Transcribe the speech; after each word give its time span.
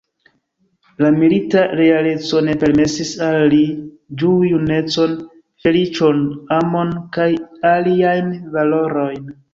La 1.05 1.09
milita 1.17 1.65
realeco 1.79 2.41
ne 2.47 2.55
permesis 2.63 3.11
al 3.27 3.37
ili 3.43 3.59
ĝui 4.23 4.49
junecon, 4.55 5.13
feliĉon, 5.67 6.25
amon 6.59 6.95
kaj 7.19 7.29
aliajn 7.75 8.33
valorojn. 8.57 9.33